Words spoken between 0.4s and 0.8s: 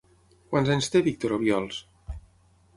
Quants